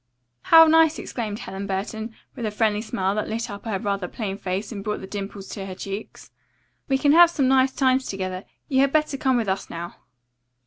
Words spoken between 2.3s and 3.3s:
with a friendly smile that